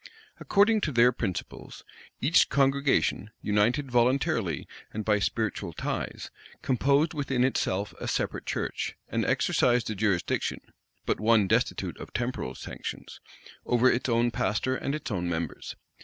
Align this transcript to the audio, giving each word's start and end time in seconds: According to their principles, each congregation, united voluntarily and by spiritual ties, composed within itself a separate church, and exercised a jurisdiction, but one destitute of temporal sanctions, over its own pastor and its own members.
According 0.39 0.81
to 0.81 0.91
their 0.91 1.11
principles, 1.11 1.83
each 2.21 2.49
congregation, 2.49 3.29
united 3.39 3.91
voluntarily 3.91 4.67
and 4.91 5.05
by 5.05 5.19
spiritual 5.19 5.73
ties, 5.73 6.31
composed 6.63 7.13
within 7.13 7.43
itself 7.43 7.93
a 7.99 8.07
separate 8.07 8.47
church, 8.47 8.95
and 9.09 9.23
exercised 9.23 9.91
a 9.91 9.95
jurisdiction, 9.95 10.57
but 11.05 11.19
one 11.19 11.47
destitute 11.47 11.99
of 11.99 12.13
temporal 12.13 12.55
sanctions, 12.55 13.19
over 13.63 13.91
its 13.91 14.09
own 14.09 14.31
pastor 14.31 14.75
and 14.75 14.95
its 14.95 15.11
own 15.11 15.29
members. 15.29 15.75